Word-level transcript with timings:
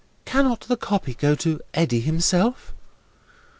"Cannot 0.25 0.61
the 0.61 0.77
copy 0.77 1.13
go 1.13 1.35
to 1.35 1.61
Eddy 1.75 1.99
himself?" 1.99 2.73